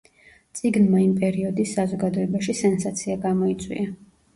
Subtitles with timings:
[0.59, 3.91] წიგნმა იმ პერიოდის საზოგადოებაში სენსაცია გამოიწვია.